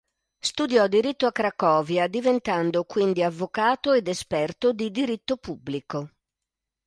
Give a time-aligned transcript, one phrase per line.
[0.39, 6.09] Studiò diritto a Cracovia diventando quindi avvocato ed esperto di diritto pubblico.